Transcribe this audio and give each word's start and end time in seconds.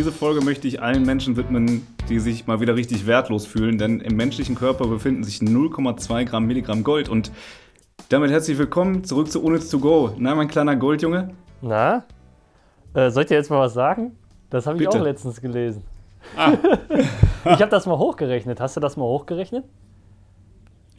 Diese 0.00 0.12
Folge 0.12 0.42
möchte 0.42 0.66
ich 0.66 0.80
allen 0.80 1.02
Menschen 1.04 1.36
widmen, 1.36 1.86
die 2.08 2.20
sich 2.20 2.46
mal 2.46 2.58
wieder 2.62 2.74
richtig 2.74 3.06
wertlos 3.06 3.44
fühlen, 3.44 3.76
denn 3.76 4.00
im 4.00 4.16
menschlichen 4.16 4.54
Körper 4.54 4.86
befinden 4.86 5.24
sich 5.24 5.40
0,2 5.40 6.24
Gramm 6.24 6.46
Milligramm 6.46 6.84
Gold. 6.84 7.10
Und 7.10 7.30
damit 8.08 8.30
herzlich 8.30 8.56
willkommen 8.56 9.04
zurück 9.04 9.30
zu 9.30 9.42
Unnütz 9.42 9.68
to 9.68 9.78
Go. 9.78 10.14
Na, 10.16 10.34
mein 10.34 10.48
kleiner 10.48 10.74
Goldjunge? 10.74 11.34
Na? 11.60 12.04
Äh, 12.94 13.10
soll 13.10 13.24
ich 13.24 13.28
dir 13.28 13.34
jetzt 13.34 13.50
mal 13.50 13.60
was 13.60 13.74
sagen? 13.74 14.16
Das 14.48 14.66
habe 14.66 14.78
ich 14.78 14.84
Bitte. 14.86 14.98
auch 14.98 15.04
letztens 15.04 15.38
gelesen. 15.38 15.82
Ah, 16.34 16.52
Ich 17.44 17.60
habe 17.60 17.68
das 17.68 17.84
mal 17.84 17.98
hochgerechnet. 17.98 18.58
Hast 18.58 18.76
du 18.76 18.80
das 18.80 18.96
mal 18.96 19.04
hochgerechnet? 19.04 19.66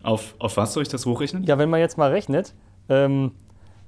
auf, 0.04 0.36
auf 0.38 0.58
was 0.58 0.74
soll 0.74 0.84
ich 0.84 0.90
das 0.90 1.08
hochrechnen? 1.08 1.44
Ja, 1.46 1.58
wenn 1.58 1.72
man 1.72 1.80
jetzt 1.80 1.98
mal 1.98 2.12
rechnet, 2.12 2.54
ähm, 2.88 3.32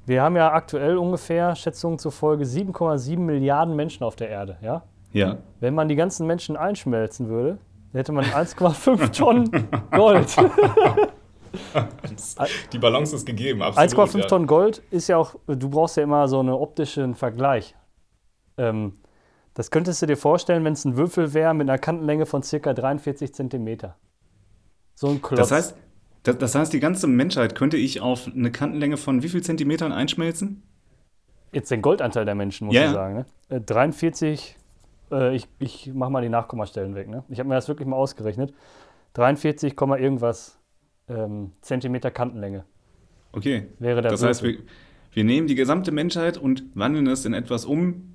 wir 0.08 0.24
haben 0.24 0.36
ja 0.36 0.52
aktuell 0.54 0.98
ungefähr, 0.98 1.56
Schätzungen 1.56 2.00
zufolge, 2.00 2.46
7,7 2.46 3.20
Milliarden 3.20 3.76
Menschen 3.76 4.04
auf 4.04 4.16
der 4.16 4.30
Erde. 4.30 4.58
Ja? 4.64 4.82
Ja. 5.14 5.38
Wenn 5.60 5.74
man 5.74 5.88
die 5.88 5.96
ganzen 5.96 6.28
Menschen 6.28 6.58
einschmelzen 6.58 7.30
würde, 7.30 7.60
hätte 7.94 8.12
man 8.12 8.26
1,5 8.26 9.12
Tonnen 9.18 9.50
Gold. 9.92 10.36
Die 12.74 12.80
Balance 12.80 13.16
ist 13.16 13.26
gegeben, 13.28 13.62
1,5 13.62 14.28
Tonnen 14.28 14.48
Gold 14.48 14.82
ist 14.90 15.08
ja 15.08 15.18
auch, 15.18 15.36
du 15.46 15.70
brauchst 15.70 15.98
ja 15.98 16.04
immer 16.04 16.28
so 16.28 16.40
einen 16.40 16.50
optischen 16.50 17.14
Vergleich. 17.14 17.76
Ähm, 18.58 18.98
das 19.54 19.70
könntest 19.70 20.02
du 20.02 20.08
dir 20.08 20.18
vorstellen, 20.18 20.64
wenn 20.64 20.74
es 20.74 20.84
ein 20.84 20.98
Würfel 20.98 21.36
wäre 21.36 21.54
mit 21.54 21.70
einer 21.70 21.78
Kantenlänge 21.78 22.26
von 22.26 22.42
circa 22.42 22.74
43 22.74 23.36
Zentimeter. 23.36 23.98
So 24.96 25.10
ein 25.10 25.22
Klotz. 25.22 25.38
Das 25.38 25.52
heißt, 25.52 25.78
das, 26.24 26.38
das 26.40 26.56
heißt, 26.56 26.74
die 26.74 26.80
ganze 26.80 27.06
Menschheit 27.06 27.54
könnte 27.54 27.78
ich 27.78 28.02
auf 28.02 28.28
eine 28.28 28.52
Kantenlänge 28.52 28.98
von 28.98 29.22
wie 29.22 29.30
viel 29.30 29.44
Zentimetern 29.44 29.92
einschmelzen? 29.92 30.64
Jetzt 31.52 31.70
den 31.70 31.84
Goldanteil 31.84 32.26
der 32.26 32.34
Menschen, 32.34 32.66
muss 32.68 32.76
Ja, 32.76 32.82
ich 32.82 32.88
ja. 32.88 32.94
sagen. 32.94 33.14
Ne? 33.16 33.26
Äh, 33.50 33.62
43, 33.62 34.58
äh, 35.14 35.36
ich, 35.36 35.48
ich 35.60 35.92
mach 35.94 36.10
mal 36.10 36.22
die 36.22 36.30
Nachkommastellen 36.30 36.96
weg. 36.96 37.08
Ne? 37.10 37.24
Ich 37.30 37.40
habe 37.40 37.48
mir 37.50 37.56
das 37.56 37.68
wirklich 37.68 37.88
mal 37.88 37.96
ausgerechnet. 37.96 38.54
43, 39.14 39.76
Komma 39.76 39.98
irgendwas 39.98 40.60
ähm, 41.08 41.52
Zentimeter 41.62 42.12
Kantenlänge 42.12 42.66
Okay. 43.32 43.68
wäre 43.80 44.02
der 44.02 44.12
Das 44.12 44.24
heißt, 44.24 44.44
Würfel. 44.44 44.60
wir, 44.60 44.66
wir 45.14 45.24
nehmen 45.24 45.48
die 45.48 45.56
gesamte 45.56 45.92
Menschheit 45.92 46.38
und 46.38 46.64
wandeln 46.76 47.08
es 47.08 47.26
in 47.26 47.34
etwas 47.34 47.66
um. 47.66 48.10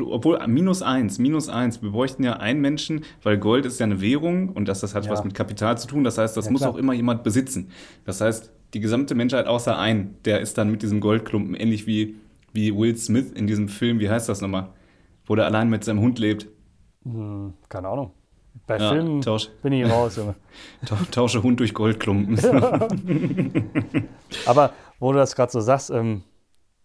Obwohl, 0.00 0.44
minus 0.48 0.82
eins, 0.82 1.18
minus 1.20 1.48
eins. 1.48 1.80
Wir 1.80 1.90
bräuchten 1.92 2.24
ja 2.24 2.34
einen 2.38 2.60
Menschen, 2.60 3.04
weil 3.22 3.38
Gold 3.38 3.64
ist 3.64 3.78
ja 3.78 3.84
eine 3.86 4.00
Währung 4.00 4.48
und 4.48 4.66
das, 4.66 4.80
das 4.80 4.94
hat 4.96 5.04
Ja. 5.06 5.12
was 5.12 5.22
mit 5.22 5.34
Kapital 5.34 5.78
zu 5.78 5.86
tun. 5.86 6.02
Das 6.02 6.18
heißt, 6.18 6.36
das 6.36 6.46
Ja, 6.46 6.50
muss 6.50 6.62
klar. 6.62 6.72
auch 6.72 6.76
immer 6.76 6.92
jemand 6.94 7.22
besitzen. 7.22 7.70
Das 8.04 8.20
heißt, 8.20 8.50
die 8.74 8.80
gesamte 8.80 9.14
Menschheit 9.14 9.46
außer 9.46 9.78
ein, 9.78 10.16
der 10.24 10.40
ist 10.40 10.58
dann 10.58 10.68
mit 10.72 10.82
diesem 10.82 10.98
Goldklumpen 10.98 11.54
ähnlich 11.54 11.86
wie, 11.86 12.16
wie 12.52 12.76
Will 12.76 12.96
Smith 12.96 13.30
in 13.32 13.46
diesem 13.46 13.68
Film, 13.68 14.00
wie 14.00 14.10
heißt 14.10 14.28
das 14.28 14.40
nochmal? 14.40 14.70
Wo 15.26 15.34
der 15.34 15.46
allein 15.46 15.68
mit 15.70 15.84
seinem 15.84 16.00
Hund 16.00 16.18
lebt. 16.18 16.46
Hm, 17.04 17.54
keine 17.68 17.88
Ahnung. 17.88 18.12
Bei 18.66 18.78
Ja, 18.78 18.90
Filmen 18.90 19.20
Tausch, 19.20 19.48
bin 19.62 19.72
ich 19.72 19.90
raus, 19.90 20.16
Junge. 20.16 20.34
tau- 20.86 20.96
tausche 21.10 21.42
Hund 21.42 21.58
durch 21.60 21.74
Goldklumpen. 21.74 22.38
Aber 24.46 24.72
wo 25.00 25.12
du 25.12 25.18
das 25.18 25.34
gerade 25.34 25.50
so 25.52 25.60
sagst, 25.60 25.90
ähm, 25.90 26.22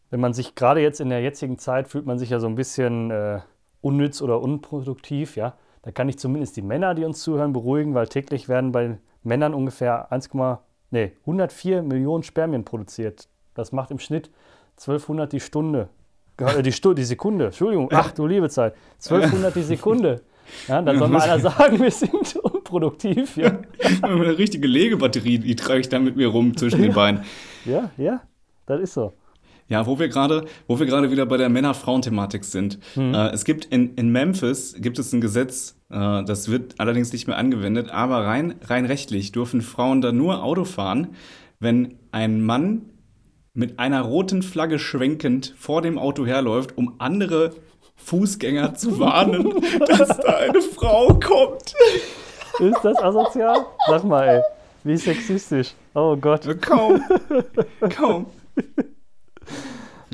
wenn 0.10 0.20
man 0.20 0.34
sich 0.34 0.56
gerade 0.56 0.82
jetzt 0.82 1.00
in 1.00 1.10
der 1.10 1.22
jetzigen 1.22 1.58
Zeit 1.60 1.88
fühlt 1.88 2.06
man 2.06 2.18
sich 2.18 2.32
ja 2.32 2.40
so 2.40 2.48
ein 2.48 2.56
bisschen 2.56 3.12
äh, 3.12 3.40
unnütz 3.82 4.22
oder 4.22 4.42
unproduktiv, 4.42 5.36
ja. 5.36 5.54
Da 5.84 5.92
kann 5.92 6.10
ich 6.10 6.18
zumindest 6.20 6.58
die 6.58 6.62
Männer, 6.62 6.94
die 6.94 7.06
uns 7.06 7.22
zuhören, 7.22 7.54
beruhigen, 7.54 7.94
weil 7.94 8.08
täglich 8.08 8.50
werden 8.50 8.72
bei 8.74 8.98
Männern 9.24 9.54
ungefähr 9.54 10.12
1, 10.12 10.30
nee, 10.92 11.14
104 11.22 11.84
Millionen 11.84 12.24
Spermien 12.24 12.66
produziert. 12.66 13.30
Das 13.54 13.72
macht 13.72 13.90
im 13.92 14.00
Schnitt 14.00 14.30
1200 14.78 15.32
die 15.32 15.40
Stunde. 15.40 15.88
Die, 16.64 16.72
Stu 16.72 16.94
die 16.94 17.04
Sekunde, 17.04 17.46
Entschuldigung, 17.46 17.90
ach 17.92 18.12
du 18.12 18.26
liebe 18.26 18.50
Zeit, 18.50 18.74
1200 19.04 19.56
die 19.56 19.64
Sekunde. 19.64 20.22
Ja, 20.68 20.82
dann 20.82 20.98
soll 20.98 21.10
mal 21.10 21.22
einer 21.22 21.40
sagen, 21.40 21.80
wir 21.80 21.92
sind 21.92 22.36
unproduktiv. 22.44 23.38
Ja, 23.38 23.60
Eine 24.02 24.38
richtige 24.38 24.68
Legebatterie, 24.68 25.40
die 25.40 25.56
trage 25.56 25.82
ich 25.82 25.90
da 25.90 26.00
mit 26.00 26.16
mir 26.16 26.28
rum 26.28 26.56
zwischen 26.58 26.82
den 26.82 26.94
Beinen. 26.94 27.24
ja, 27.66 27.92
ja 27.98 28.22
das 28.66 28.82
ist 28.82 28.94
so. 28.94 29.14
Ja, 29.68 29.86
wo 29.86 30.00
wir 30.00 30.10
gerade, 30.10 30.46
wo 30.68 30.80
wir 30.80 30.88
gerade 30.88 31.12
wieder 31.12 31.28
bei 31.28 31.38
der 31.38 31.48
Männer-Frauen-Thematik 31.50 32.44
sind. 32.44 32.80
Äh, 32.98 33.30
es 33.30 33.46
gibt 33.46 33.66
in, 33.66 33.94
in 33.96 34.10
Memphis 34.10 34.76
gibt 34.80 34.98
es 34.98 35.14
ein 35.14 35.22
Gesetz, 35.22 35.76
äh, 35.92 36.24
das 36.24 36.50
wird 36.50 36.80
allerdings 36.80 37.14
nicht 37.14 37.28
mehr 37.28 37.38
angewendet, 37.38 37.92
aber 37.92 38.26
rein, 38.26 38.56
rein 38.66 38.86
rechtlich 38.86 39.32
dürfen 39.32 39.62
Frauen 39.62 40.02
da 40.02 40.12
nur 40.12 40.44
Auto 40.44 40.66
fahren, 40.66 41.10
wenn 41.60 41.96
ein 42.12 42.42
Mann 42.42 42.82
mit 43.54 43.80
einer 43.80 44.02
roten 44.02 44.42
Flagge 44.42 44.80
schwenkend 44.80 45.54
vor 45.58 45.82
dem 45.82 45.98
Auto 45.98 46.26
herläuft, 46.26 46.78
um 46.78 46.96
andere 47.00 47.52
Fußgänger 47.98 48.76
zu 48.76 49.00
warnen, 49.00 49.62
dass 49.88 50.18
da 50.18 50.38
eine 50.38 50.62
Frau 50.62 51.20
kommt. 51.20 51.74
Ist 52.60 52.84
das 52.84 52.98
asozial? 52.98 53.66
Sag 53.88 54.04
mal, 54.04 54.28
ey. 54.28 54.42
Wie 54.84 54.98
sexistisch. 54.98 55.74
Oh 55.94 56.16
Gott. 56.16 56.48
Kaum. 56.62 57.04
Kaum. 57.90 58.28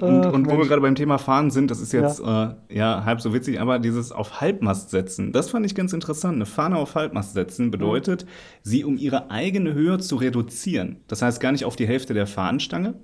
Und, 0.02 0.26
und 0.26 0.50
wo 0.50 0.58
wir 0.58 0.68
gerade 0.68 0.82
beim 0.82 0.96
Thema 0.96 1.18
Fahren 1.18 1.52
sind, 1.52 1.72
das 1.72 1.80
ist 1.80 1.94
jetzt 1.94 2.20
ja. 2.20 2.58
Äh, 2.70 2.76
ja 2.76 3.06
halb 3.06 3.22
so 3.22 3.34
witzig, 3.34 3.62
aber 3.62 3.80
dieses 3.80 4.12
auf 4.12 4.42
Halbmast 4.42 4.90
setzen, 4.90 5.32
das 5.32 5.50
fand 5.50 5.66
ich 5.66 5.74
ganz 5.74 5.94
interessant. 5.94 6.36
Eine 6.36 6.46
Fahne 6.46 6.78
auf 6.78 6.96
Halbmast 6.96 7.34
setzen 7.34 7.72
bedeutet, 7.72 8.26
sie 8.62 8.84
um 8.84 8.98
ihre 8.98 9.32
eigene 9.32 9.74
Höhe 9.74 9.98
zu 10.00 10.18
reduzieren. 10.18 10.98
Das 11.08 11.22
heißt 11.22 11.40
gar 11.40 11.52
nicht 11.52 11.66
auf 11.66 11.76
die 11.76 11.88
Hälfte 11.88 12.14
der 12.14 12.28
Fahnenstange, 12.28 12.96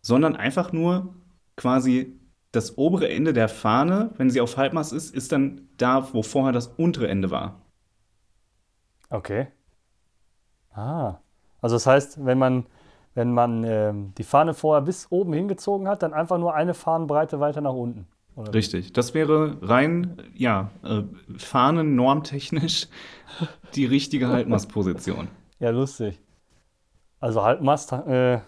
sondern 0.00 0.36
einfach 0.36 0.72
nur 0.72 1.14
quasi 1.56 2.18
das 2.52 2.78
obere 2.78 3.08
Ende 3.08 3.32
der 3.32 3.48
Fahne, 3.48 4.10
wenn 4.16 4.30
sie 4.30 4.40
auf 4.40 4.56
Halbmast 4.56 4.92
ist, 4.92 5.14
ist 5.14 5.32
dann 5.32 5.68
da, 5.76 6.12
wo 6.12 6.22
vorher 6.22 6.52
das 6.52 6.68
untere 6.68 7.08
Ende 7.08 7.30
war. 7.30 7.62
Okay. 9.10 9.48
Ah. 10.72 11.18
Also 11.60 11.76
das 11.76 11.86
heißt, 11.86 12.24
wenn 12.24 12.38
man, 12.38 12.66
wenn 13.14 13.32
man 13.32 13.64
ähm, 13.64 14.12
die 14.16 14.24
Fahne 14.24 14.54
vorher 14.54 14.82
bis 14.82 15.10
oben 15.10 15.32
hingezogen 15.32 15.88
hat, 15.88 16.02
dann 16.02 16.12
einfach 16.12 16.38
nur 16.38 16.54
eine 16.54 16.74
Fahnenbreite 16.74 17.40
weiter 17.40 17.60
nach 17.60 17.72
unten. 17.72 18.06
Richtig. 18.36 18.92
Das 18.92 19.14
wäre 19.14 19.58
rein, 19.62 20.22
ja, 20.34 20.70
äh, 20.84 21.02
Fahnen-normtechnisch 21.36 22.86
die 23.74 23.84
richtige 23.84 24.28
Halbmastposition. 24.28 25.28
Ja, 25.58 25.70
lustig. 25.70 26.20
Also 27.18 27.42
Halbmast 27.42 27.92
äh, 27.92 28.38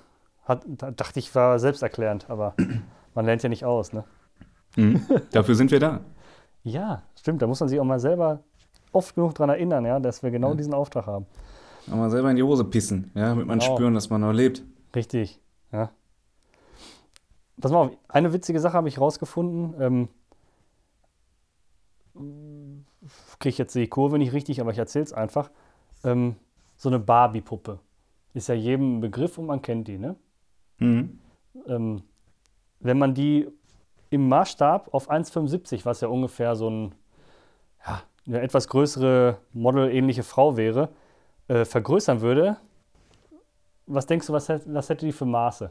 hat, 0.44 0.65
da 0.66 0.92
dachte 0.92 1.19
ich, 1.19 1.34
war 1.34 1.59
selbsterklärend, 1.59 2.31
aber 2.31 2.54
man 3.15 3.25
lernt 3.25 3.42
ja 3.42 3.48
nicht 3.48 3.65
aus, 3.65 3.92
ne? 3.92 4.04
Mhm. 4.77 5.04
Dafür 5.32 5.56
sind 5.56 5.72
wir 5.72 5.81
da. 5.81 6.00
Ja, 6.62 7.03
stimmt. 7.19 7.42
Da 7.42 7.48
muss 7.48 7.59
man 7.59 7.69
sich 7.69 7.81
auch 7.81 7.84
mal 7.84 7.98
selber 7.98 8.44
oft 8.92 9.15
genug 9.15 9.34
dran 9.34 9.48
erinnern, 9.48 9.84
ja, 9.84 9.98
dass 9.98 10.22
wir 10.22 10.31
genau 10.31 10.54
diesen 10.54 10.75
Auftrag 10.75 11.06
haben. 11.06 11.27
Aber 11.90 12.10
selber 12.10 12.30
in 12.30 12.36
die 12.36 12.42
Hose 12.42 12.64
pissen, 12.64 13.10
ja, 13.14 13.28
damit 13.30 13.46
man 13.46 13.58
Genau. 13.58 13.74
spüren, 13.74 13.94
dass 13.94 14.10
man 14.10 14.20
noch 14.20 14.32
lebt. 14.32 14.62
Richtig, 14.94 15.40
ja. 15.72 15.90
Pass 17.60 17.72
mal 17.72 17.78
auf, 17.86 17.90
eine 18.08 18.32
witzige 18.32 18.60
Sache 18.60 18.74
habe 18.74 18.88
ich 18.88 19.00
rausgefunden. 19.00 19.74
Ähm, 19.80 20.08
Kriege 23.38 23.50
ich 23.50 23.58
jetzt 23.58 23.74
die 23.74 23.86
Kurve 23.88 24.18
nicht 24.18 24.32
richtig, 24.32 24.60
aber 24.60 24.72
ich 24.72 24.78
erzähle 24.78 25.04
es 25.04 25.12
einfach. 25.12 25.50
Ähm, 26.04 26.36
so 26.76 26.88
eine 26.88 26.98
Barbie-Puppe. 26.98 27.78
Ist 28.34 28.48
ja 28.48 28.54
jedem 28.54 28.96
ein 28.98 29.00
Begriff 29.00 29.38
und 29.38 29.46
man 29.46 29.62
kennt 29.62 29.88
die, 29.88 29.98
ne? 29.98 30.16
Mhm. 30.78 31.18
Ähm, 31.66 32.02
wenn 32.80 32.98
man 32.98 33.14
die 33.14 33.48
im 34.10 34.28
Maßstab 34.28 34.92
auf 34.92 35.10
1,75, 35.10 35.84
was 35.84 36.00
ja 36.00 36.08
ungefähr 36.08 36.56
so 36.56 36.68
ein, 36.68 36.94
ja, 37.86 38.02
eine 38.26 38.40
etwas 38.40 38.68
größere 38.68 39.38
Model-ähnliche 39.52 40.22
Frau 40.22 40.56
wäre, 40.56 40.90
äh, 41.50 41.64
vergrößern 41.64 42.20
würde, 42.20 42.56
was 43.86 44.06
denkst 44.06 44.28
du, 44.28 44.32
was, 44.32 44.48
was 44.48 44.88
hätte 44.88 45.04
die 45.04 45.12
für 45.12 45.26
Maße? 45.26 45.70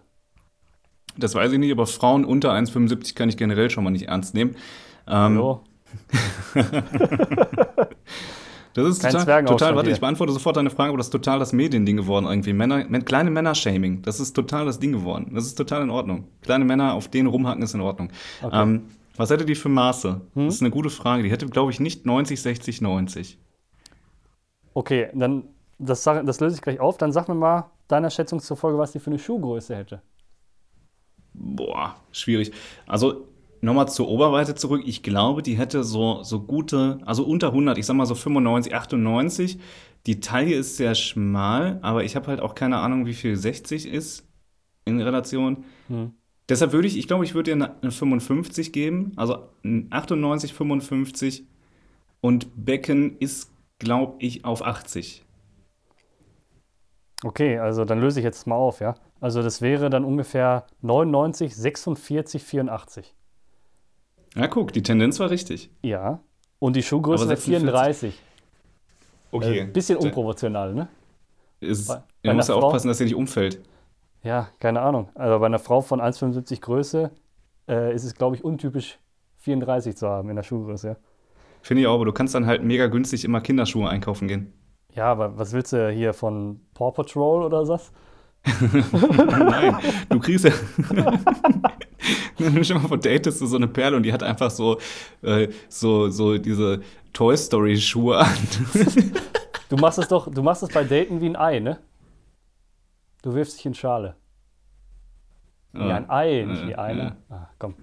Das 1.17 1.35
weiß 1.35 1.53
ich 1.53 1.59
nicht, 1.59 1.71
aber 1.71 1.87
Frauen 1.87 2.25
unter 2.25 2.51
1,75 2.51 3.15
kann 3.15 3.29
ich 3.29 3.37
generell 3.37 3.69
schon 3.69 3.83
mal 3.85 3.91
nicht 3.91 4.07
ernst 4.09 4.33
nehmen. 4.33 4.55
Ähm, 5.07 5.35
So, 5.37 5.63
das 8.73 8.87
ist 8.87 9.01
Kein 9.01 9.11
total, 9.13 9.45
total, 9.45 9.75
warte, 9.75 9.87
hier. 9.87 9.95
ich 9.95 9.99
beantworte 10.01 10.33
sofort 10.33 10.57
deine 10.57 10.69
Frage, 10.69 10.89
aber 10.89 10.97
das 10.97 11.07
ist 11.07 11.11
total 11.11 11.39
das 11.39 11.51
Mediending 11.53 11.97
geworden 11.97 12.25
irgendwie. 12.25 12.53
Männer, 12.53 12.83
kleine 13.01 13.31
Männer-Shaming, 13.31 14.03
das 14.03 14.19
ist 14.19 14.33
total 14.33 14.65
das 14.65 14.79
Ding 14.79 14.91
geworden. 14.91 15.31
Das 15.33 15.45
ist 15.45 15.55
total 15.55 15.81
in 15.81 15.89
Ordnung. 15.89 16.27
Kleine 16.41 16.65
Männer, 16.65 16.93
auf 16.93 17.07
denen 17.07 17.27
rumhacken, 17.27 17.63
ist 17.63 17.73
in 17.73 17.81
Ordnung. 17.81 18.11
Okay. 18.41 18.61
Ähm, 18.61 18.83
was 19.15 19.29
hätte 19.31 19.45
die 19.45 19.55
für 19.55 19.69
Maße? 19.69 20.21
Hm? 20.33 20.45
Das 20.45 20.55
ist 20.55 20.61
eine 20.61 20.69
gute 20.71 20.89
Frage. 20.89 21.23
Die 21.23 21.31
hätte, 21.31 21.47
glaube 21.47 21.71
ich, 21.71 21.79
nicht 21.79 22.05
90, 22.05 22.41
60, 22.41 22.81
90. 22.81 23.39
okay, 24.73 25.09
dann 25.13 25.43
das, 25.79 26.03
das 26.03 26.39
löse 26.39 26.55
ich 26.55 26.61
gleich 26.61 26.79
auf. 26.79 26.97
Dann 26.97 27.11
sag 27.11 27.27
mir 27.27 27.35
mal 27.35 27.71
deiner 27.87 28.09
Schätzung 28.09 28.39
zufolge, 28.39 28.77
was 28.77 28.91
die 28.91 28.99
für 28.99 29.09
eine 29.09 29.19
Schuhgröße 29.19 29.75
hätte. 29.75 30.01
Boah, 31.33 31.95
schwierig. 32.11 32.51
Also 32.85 33.27
nochmal 33.61 33.87
zur 33.87 34.09
Oberweite 34.09 34.55
zurück. 34.55 34.83
Ich 34.85 35.03
glaube, 35.03 35.41
die 35.41 35.57
hätte 35.57 35.83
so, 35.83 36.23
so 36.23 36.41
gute, 36.41 36.99
also 37.05 37.23
unter 37.23 37.47
100, 37.47 37.77
ich 37.77 37.85
sag 37.85 37.95
mal 37.95 38.05
so 38.05 38.15
95, 38.15 38.75
98. 38.75 39.59
Die 40.05 40.19
Taille 40.19 40.55
ist 40.55 40.77
sehr 40.77 40.95
schmal, 40.95 41.79
aber 41.81 42.03
ich 42.03 42.15
habe 42.15 42.27
halt 42.27 42.41
auch 42.41 42.55
keine 42.55 42.77
Ahnung, 42.77 43.05
wie 43.05 43.13
viel 43.13 43.35
60 43.35 43.87
ist 43.87 44.27
in 44.85 45.01
Relation. 45.01 45.65
Hm. 45.87 46.13
Deshalb 46.47 46.71
würde 46.71 46.87
ich, 46.87 46.97
ich 46.97 47.07
glaube, 47.07 47.25
ich 47.25 47.35
würde 47.35 47.55
dir 47.55 47.69
eine 47.81 47.91
55 47.91 48.73
geben, 48.73 49.11
also 49.17 49.49
ein 49.63 49.87
98, 49.91 50.53
55 50.53 51.45
und 52.21 52.47
Becken 52.55 53.17
ist, 53.19 53.51
glaube 53.77 54.15
ich, 54.19 54.45
auf 54.45 54.65
80. 54.65 55.23
Okay, 57.23 57.57
also 57.59 57.83
dann 57.85 57.99
löse 57.99 58.19
ich 58.19 58.23
jetzt 58.23 58.47
mal 58.47 58.55
auf, 58.55 58.79
ja. 58.79 58.95
Also 59.19 59.43
das 59.43 59.61
wäre 59.61 59.89
dann 59.89 60.05
ungefähr 60.05 60.65
99, 60.81 61.55
46, 61.55 62.43
84. 62.43 63.13
Ja, 64.35 64.47
guck, 64.47 64.71
die 64.71 64.83
Tendenz 64.83 65.19
war 65.19 65.29
richtig. 65.29 65.69
Ja. 65.81 66.19
Und 66.59 66.75
die 66.75 66.83
Schuhgröße 66.83 67.27
wäre 67.27 67.37
34. 67.37 68.21
Okay. 69.31 69.59
Äh, 69.59 69.65
bisschen 69.65 69.97
unproportional, 69.97 70.73
ne? 70.73 70.87
Ist, 71.59 71.87
Bei- 71.87 72.03
bei 72.23 72.33
muss 72.33 72.47
ja 72.47 72.55
aufpassen, 72.55 72.87
dass 72.87 72.99
er 73.01 73.05
nicht 73.05 73.15
umfällt. 73.15 73.61
Ja, 74.23 74.49
keine 74.59 74.81
Ahnung. 74.81 75.09
Also 75.15 75.39
bei 75.39 75.45
einer 75.45 75.59
Frau 75.59 75.81
von 75.81 75.99
1,75 76.01 76.61
Größe 76.61 77.11
äh, 77.67 77.93
ist 77.93 78.03
es, 78.03 78.15
glaube 78.15 78.35
ich, 78.35 78.43
untypisch 78.43 78.99
34 79.39 79.95
zu 79.95 80.07
haben 80.07 80.29
in 80.29 80.35
der 80.35 80.43
Schuhgröße. 80.43 80.87
Ja. 80.89 80.95
Finde 81.61 81.81
ich 81.81 81.87
auch, 81.87 81.95
aber 81.95 82.05
du 82.05 82.13
kannst 82.13 82.33
dann 82.35 82.45
halt 82.45 82.63
mega 82.63 82.87
günstig 82.87 83.25
immer 83.25 83.41
Kinderschuhe 83.41 83.89
einkaufen 83.89 84.27
gehen. 84.27 84.53
Ja, 84.93 85.05
aber 85.05 85.37
was 85.37 85.53
willst 85.53 85.73
du 85.73 85.91
hier 85.91 86.13
von 86.13 86.59
Paw 86.73 86.91
Patrol 86.91 87.43
oder 87.43 87.67
was? 87.67 87.91
Nein, 88.45 89.77
du 90.09 90.19
kriegst 90.19 90.45
ja. 90.45 90.51
Stell 92.35 92.51
dir 92.51 92.73
mal 92.75 92.87
vor, 92.87 92.97
datest 92.97 93.41
du 93.41 93.45
so 93.45 93.57
eine 93.57 93.67
Perle 93.67 93.97
und 93.97 94.03
die 94.03 94.13
hat 94.13 94.23
einfach 94.23 94.49
so, 94.49 94.79
äh, 95.21 95.49
so, 95.67 96.09
so 96.09 96.37
diese 96.37 96.81
Toy 97.11 97.35
Story 97.35 97.77
Schuhe 97.77 98.17
an. 98.17 98.37
Du 99.67 99.75
machst 99.75 99.99
es 99.99 100.07
doch, 100.07 100.31
du 100.31 100.41
machst 100.41 100.63
es 100.63 100.69
bei 100.69 100.83
Daten 100.83 101.21
wie 101.21 101.27
ein 101.27 101.35
Ei, 101.35 101.59
ne? 101.59 101.79
Du 103.21 103.33
wirfst 103.35 103.57
dich 103.57 103.65
in 103.65 103.73
Schale. 103.75 104.15
Wie 105.73 105.91
ein 105.91 106.09
Ei, 106.09 106.45
nicht 106.47 106.65
wie 106.65 106.71
äh, 106.71 106.75
eine. 106.75 107.17
Ah, 107.29 107.49
komm. 107.59 107.75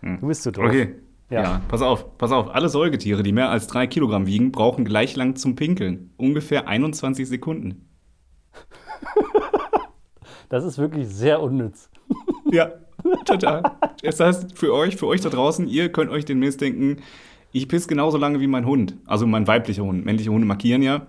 Hm. 0.00 0.20
Du 0.20 0.26
bist 0.26 0.42
zu 0.42 0.50
doof. 0.50 0.64
Okay. 0.64 0.96
Ja. 1.30 1.42
Ja. 1.42 1.60
pass 1.68 1.82
auf, 1.82 2.16
pass 2.16 2.32
auf. 2.32 2.54
Alle 2.54 2.68
Säugetiere, 2.68 3.22
die 3.22 3.32
mehr 3.32 3.50
als 3.50 3.66
drei 3.66 3.86
Kilogramm 3.86 4.26
wiegen, 4.26 4.50
brauchen 4.50 4.84
gleich 4.84 5.14
lang 5.16 5.36
zum 5.36 5.56
Pinkeln. 5.56 6.12
Ungefähr 6.16 6.68
21 6.68 7.28
Sekunden. 7.28 7.88
Das 10.50 10.64
ist 10.64 10.78
wirklich 10.78 11.08
sehr 11.08 11.42
unnütz. 11.42 11.90
Ja, 12.50 12.72
total. 13.26 13.62
Das 14.02 14.18
heißt, 14.18 14.56
für 14.56 14.72
euch, 14.72 14.96
für 14.96 15.06
euch 15.06 15.20
da 15.20 15.28
draußen, 15.28 15.68
ihr 15.68 15.92
könnt 15.92 16.10
euch 16.10 16.24
den 16.24 16.38
Mist 16.38 16.62
denken, 16.62 17.02
ich 17.52 17.68
piss 17.68 17.86
genauso 17.86 18.16
lange 18.16 18.40
wie 18.40 18.46
mein 18.46 18.64
Hund. 18.64 18.96
Also 19.04 19.26
mein 19.26 19.46
weiblicher 19.46 19.82
Hund. 19.82 20.06
Männliche 20.06 20.30
Hunde 20.30 20.46
markieren 20.46 20.80
ja. 20.80 21.08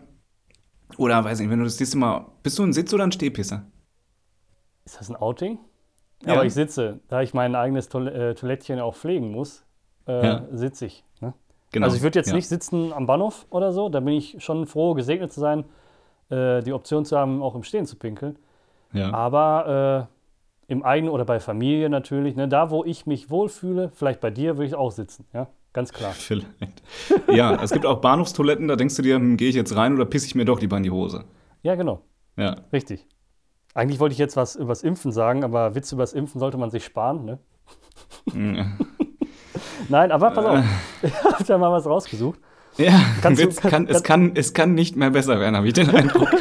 Oder 0.98 1.24
weiß 1.24 1.40
nicht, 1.40 1.50
wenn 1.50 1.60
du 1.60 1.64
das 1.64 1.80
nächste 1.80 1.98
Mal. 1.98 2.26
Bist 2.44 2.60
du 2.60 2.64
ein 2.64 2.74
Sitz- 2.74 2.94
oder 2.94 3.06
ein 3.06 3.14
Stehpisser? 3.14 3.68
Ist 4.84 5.00
das 5.00 5.10
ein 5.10 5.16
Outing? 5.16 5.60
Ja. 6.26 6.34
Aber 6.34 6.46
ich 6.46 6.54
sitze, 6.54 7.00
da 7.08 7.22
ich 7.22 7.34
mein 7.34 7.56
eigenes 7.56 7.88
Toil 7.88 8.10
äh, 8.10 8.36
Toilettchen 8.36 8.82
auch 8.82 8.96
pflegen 8.96 9.32
muss, 9.32 9.64
äh, 10.10 10.26
Ja. 10.26 10.46
sitze 10.52 10.86
ich. 10.88 11.04
Ne? 11.22 11.34
Genau. 11.72 11.86
Also 11.86 11.96
ich 11.98 12.04
würde 12.04 12.18
jetzt 12.20 12.30
ja. 12.30 12.36
nicht 12.36 12.48
sitzen 12.48 12.92
am 12.94 13.06
Bahnhof 13.06 13.46
oder 13.50 13.72
so, 13.72 13.90
da 13.90 14.00
bin 14.00 14.16
ich 14.16 14.38
schon 14.44 14.66
froh, 14.66 14.94
gesegnet 14.96 15.32
zu 15.32 15.40
sein, 15.40 15.66
äh, 16.30 16.62
die 16.64 16.74
Option 16.74 17.06
zu 17.06 17.18
haben, 17.18 17.42
auch 17.42 17.56
im 17.56 17.64
Stehen 17.64 17.86
zu 17.86 17.96
pinkeln. 17.96 18.38
Ja. 18.92 19.14
Aber 19.14 20.08
äh, 20.68 20.72
im 20.72 20.84
eigenen 20.84 21.14
oder 21.14 21.26
bei 21.26 21.40
Familie 21.40 21.90
natürlich, 21.90 22.36
ne, 22.36 22.48
da 22.48 22.70
wo 22.72 22.84
ich 22.84 23.06
mich 23.06 23.30
wohlfühle, 23.30 23.90
vielleicht 23.94 24.20
bei 24.20 24.32
dir, 24.32 24.58
würde 24.58 24.66
ich 24.66 24.76
auch 24.76 24.92
sitzen, 24.92 25.26
ja, 25.34 25.48
ganz 25.74 25.94
klar. 25.94 26.12
Vielleicht. 26.18 26.48
Ja, 27.32 27.62
es 27.62 27.72
gibt 27.72 27.86
auch 27.86 28.02
Bahnhofstoiletten, 28.02 28.68
da 28.68 28.76
denkst 28.76 28.96
du 28.96 29.02
dir, 29.04 29.16
hm, 29.16 29.38
gehe 29.38 29.50
ich 29.50 29.56
jetzt 29.56 29.76
rein 29.76 29.94
oder 29.96 30.06
pisse 30.06 30.26
ich 30.28 30.36
mir 30.36 30.46
doch 30.46 30.60
lieber 30.62 30.78
in 30.78 30.84
die 30.84 30.92
Hose? 30.92 31.24
Ja, 31.64 31.76
genau, 31.76 32.02
Ja. 32.38 32.56
richtig. 32.74 33.08
Eigentlich 33.76 34.00
wollte 34.00 34.14
ich 34.14 34.20
jetzt 34.20 34.36
was 34.38 34.56
übers 34.56 34.82
Impfen 34.84 35.12
sagen, 35.12 35.44
aber 35.44 35.76
Witz 35.76 35.92
übers 35.92 36.14
Impfen 36.14 36.40
sollte 36.40 36.58
man 36.58 36.72
sich 36.72 36.84
sparen, 36.84 37.26
ne? 37.26 37.40
Ja. 39.90 39.98
Nein, 39.98 40.12
aber 40.12 40.32
pass 40.32 40.46
auf, 40.46 40.60
ich 41.02 41.24
habe 41.24 41.44
da 41.44 41.58
mal 41.58 41.72
was 41.72 41.86
rausgesucht. 41.86 42.40
Ja, 42.78 43.00
Kannst 43.22 43.42
du- 43.42 43.46
Witz 43.48 43.58
kann, 43.60 43.72
kann- 43.72 43.88
es, 43.88 44.04
kann, 44.04 44.32
es 44.36 44.54
kann 44.54 44.74
nicht 44.74 44.96
mehr 44.96 45.10
besser 45.10 45.40
werden, 45.40 45.56
habe 45.58 45.68
ich 45.68 45.74
den 45.74 45.90
Eindruck. 45.90 46.30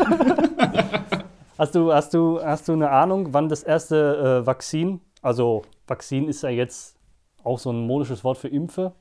Hast 1.58 1.74
du, 1.74 1.92
hast 1.92 2.14
du, 2.14 2.40
hast 2.40 2.68
du 2.68 2.72
eine 2.74 2.88
Ahnung, 2.90 3.32
wann 3.32 3.48
das 3.48 3.64
erste 3.64 4.42
äh, 4.42 4.46
Vakzin, 4.46 5.00
also 5.22 5.62
Vakzin 5.88 6.28
ist 6.28 6.42
ja 6.44 6.50
jetzt 6.50 6.94
auch 7.42 7.58
so 7.58 7.72
ein 7.72 7.84
modisches 7.84 8.22
Wort 8.22 8.38
für 8.38 8.46
Impfe, 8.46 8.92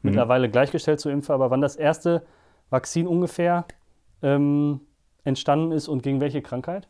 mittlerweile 0.00 0.48
gleichgestellt 0.48 0.98
zu 0.98 1.10
Impfe, 1.10 1.34
aber 1.34 1.50
wann 1.50 1.60
das 1.60 1.76
erste 1.76 2.24
Vakzin 2.70 3.06
ungefähr 3.06 3.66
ähm, 4.22 4.80
entstanden 5.24 5.72
ist 5.72 5.88
und 5.88 6.02
gegen 6.02 6.22
welche 6.22 6.40
Krankheit? 6.40 6.88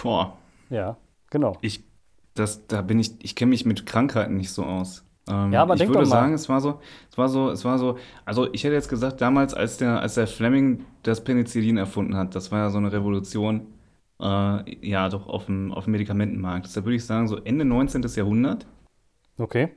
Boah, 0.00 0.36
Ja, 0.70 0.96
genau. 1.30 1.56
ich, 1.62 1.82
das, 2.38 2.66
da 2.66 2.82
bin 2.82 2.98
ich, 2.98 3.12
ich 3.22 3.34
kenne 3.34 3.50
mich 3.50 3.64
mit 3.66 3.86
Krankheiten 3.86 4.36
nicht 4.36 4.50
so 4.50 4.64
aus. 4.64 5.04
Ähm, 5.28 5.52
Ja, 5.52 5.62
aber 5.62 5.74
ich 5.74 5.86
würde 5.88 6.06
sagen, 6.06 6.32
es 6.34 6.48
war 6.48 6.60
so, 6.60 6.80
es 7.10 7.18
war 7.18 7.28
so, 7.28 7.50
es 7.50 7.64
war 7.64 7.78
so, 7.78 7.98
also 8.24 8.52
ich 8.52 8.64
hätte 8.64 8.74
jetzt 8.74 8.88
gesagt, 8.88 9.20
damals, 9.20 9.54
als 9.54 9.76
der, 9.76 10.00
als 10.00 10.14
der 10.14 10.26
Fleming 10.26 10.84
das 11.02 11.22
Penicillin 11.22 11.76
erfunden 11.76 12.16
hat, 12.16 12.34
das 12.34 12.50
war 12.50 12.60
ja 12.60 12.70
so 12.70 12.78
eine 12.78 12.92
Revolution, 12.92 13.66
äh, 14.20 14.88
ja, 14.88 15.08
doch 15.08 15.26
auf 15.28 15.46
dem, 15.46 15.72
auf 15.72 15.84
dem 15.84 15.92
Medikamentenmarkt. 15.92 16.66
Deshalb 16.66 16.86
würde 16.86 16.96
ich 16.96 17.04
sagen, 17.04 17.28
so 17.28 17.36
Ende 17.36 17.64
19. 17.64 18.02
Jahrhundert. 18.16 18.66
Okay. 19.38 19.68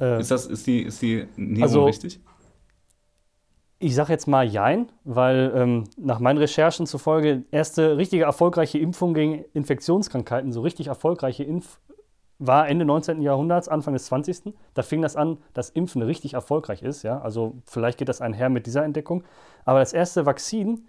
Äh, 0.00 0.20
Ist 0.20 0.30
das, 0.30 0.46
ist 0.46 0.66
die, 0.66 0.82
ist 0.82 1.00
die 1.02 1.26
Näherung 1.36 1.62
Also- 1.62 1.84
richtig? 1.86 2.20
Ich 3.82 3.96
sage 3.96 4.12
jetzt 4.12 4.28
mal 4.28 4.46
Jein, 4.46 4.92
weil 5.02 5.52
ähm, 5.56 5.84
nach 5.96 6.20
meinen 6.20 6.38
Recherchen 6.38 6.86
zufolge 6.86 7.42
erste 7.50 7.96
richtige 7.96 8.22
erfolgreiche 8.22 8.78
Impfung 8.78 9.12
gegen 9.12 9.44
Infektionskrankheiten, 9.54 10.52
so 10.52 10.60
richtig 10.60 10.86
erfolgreiche 10.86 11.42
Impf 11.42 11.80
war 12.38 12.68
Ende 12.68 12.84
19. 12.84 13.20
Jahrhunderts, 13.22 13.66
Anfang 13.68 13.94
des 13.94 14.04
20. 14.04 14.54
Da 14.74 14.82
fing 14.82 15.02
das 15.02 15.16
an, 15.16 15.38
dass 15.52 15.68
Impfen 15.68 16.00
richtig 16.02 16.34
erfolgreich 16.34 16.82
ist. 16.82 17.02
Ja? 17.02 17.22
Also 17.22 17.56
vielleicht 17.66 17.98
geht 17.98 18.08
das 18.08 18.20
einher 18.20 18.50
mit 18.50 18.66
dieser 18.66 18.84
Entdeckung. 18.84 19.24
Aber 19.64 19.80
das 19.80 19.92
erste 19.92 20.26
Vakzin 20.26 20.86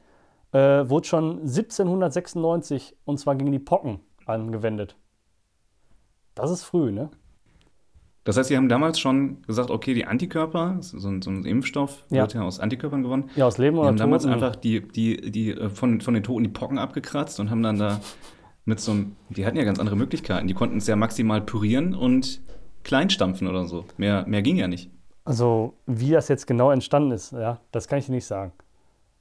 äh, 0.51 0.87
wurde 0.87 1.07
schon 1.07 1.39
1796 1.39 2.95
und 3.05 3.17
zwar 3.17 3.35
gegen 3.35 3.51
die 3.51 3.57
Pocken 3.57 4.01
angewendet. 4.27 4.97
Das 6.35 6.51
ist 6.51 6.63
früh, 6.63 6.91
ne? 6.91 7.09
Das 8.25 8.37
heißt, 8.37 8.47
Sie 8.49 8.55
haben 8.55 8.69
damals 8.69 8.99
schon 8.99 9.41
gesagt, 9.43 9.69
okay, 9.69 9.93
die 9.93 10.05
Antikörper, 10.05 10.77
so 10.79 11.07
ein, 11.09 11.21
so 11.21 11.29
ein 11.29 11.43
Impfstoff 11.45 12.05
Ja. 12.09 12.21
wird 12.21 12.33
ja 12.33 12.41
aus 12.43 12.59
Antikörpern 12.59 13.03
gewonnen. 13.03 13.29
Ja, 13.35 13.45
aus 13.47 13.57
Leben 13.57 13.75
Die 13.75 13.79
oder 13.79 13.89
haben 13.89 13.97
damals 13.97 14.25
einfach 14.25 14.55
die, 14.55 14.87
die, 14.87 15.29
die 15.31 15.51
äh, 15.51 15.69
von, 15.69 15.99
von 15.99 16.13
den 16.13 16.23
Toten 16.23 16.43
die 16.45 16.49
Pocken 16.49 16.77
abgekratzt 16.77 17.39
und 17.41 17.49
haben 17.49 17.63
dann 17.63 17.77
da 17.77 17.99
mit 18.65 18.79
so 18.79 18.91
einem, 18.91 19.15
die 19.29 19.45
hatten 19.45 19.57
ja 19.57 19.65
ganz 19.65 19.79
andere 19.79 19.97
Möglichkeiten. 19.97 20.47
Die 20.47 20.53
konnten 20.53 20.77
es 20.77 20.87
ja 20.87 20.95
maximal 20.95 21.41
pürieren 21.41 21.93
und 21.93 22.41
kleinstampfen 22.83 23.47
oder 23.47 23.65
so. 23.65 23.85
Mehr, 23.97 24.25
mehr 24.25 24.41
ging 24.41 24.55
ja 24.55 24.67
nicht. 24.69 24.89
Also, 25.25 25.73
wie 25.85 26.11
das 26.11 26.27
jetzt 26.29 26.47
genau 26.47 26.71
entstanden 26.71 27.11
ist, 27.11 27.31
ja, 27.33 27.59
das 27.71 27.87
kann 27.87 27.99
ich 27.99 28.05
dir 28.05 28.11
nicht 28.13 28.25
sagen. 28.25 28.53